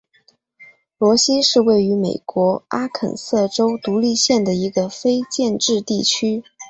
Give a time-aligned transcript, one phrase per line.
[0.97, 6.43] 罗西是位于美国阿肯色州独立县的一个非建制地区。